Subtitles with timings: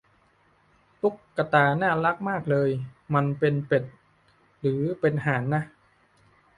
[1.01, 2.69] ตุ๊กตาน่ารักมากเลย
[3.13, 3.83] มันเป็นเป็ด
[4.59, 5.63] หรือเป็นห่านนะ